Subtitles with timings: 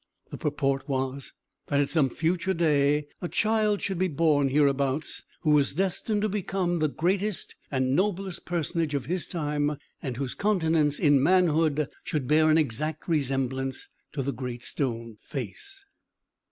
[0.31, 1.33] The purport was,
[1.67, 6.27] that, at some future day, a child should be born hereabouts, who was destined to
[6.29, 12.27] become the greatest and noblest personage of his time, and whose countenance, in manhood, should
[12.27, 15.83] bear an exact resemblance to the Great Stone Face.